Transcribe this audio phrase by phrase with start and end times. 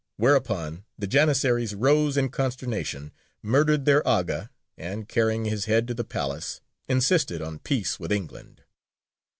[0.17, 3.11] Whereupon the Janissaries rose in consternation,
[3.43, 8.63] murdered their Aga, and, carrying his head to the Palace, insisted on peace with England.